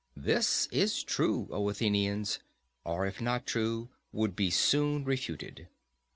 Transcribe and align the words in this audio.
This 0.17 0.65
is 0.71 1.03
true, 1.03 1.47
O 1.51 1.69
Athenians, 1.69 2.39
or, 2.83 3.05
if 3.05 3.21
not 3.21 3.45
true, 3.45 3.89
would 4.11 4.35
be 4.35 4.49
soon 4.49 5.05
refuted. 5.05 5.67